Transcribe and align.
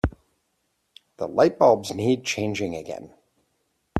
The 1.17 1.27
lightbulbs 1.27 1.93
need 1.93 2.23
changing 2.25 2.75
again. 2.75 3.13